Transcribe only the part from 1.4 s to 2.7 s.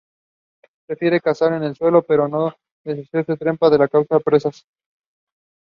en el suelo, pero no